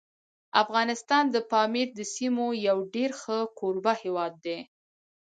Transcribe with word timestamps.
افغانستان 0.63 1.23
د 1.29 1.35
پامیر 1.51 1.87
د 1.99 2.01
سیمو 2.15 2.47
یو 2.67 2.77
ډېر 2.95 3.11
ښه 3.21 3.37
کوربه 3.59 3.93
هیواد 4.03 4.33
دی. 4.45 4.59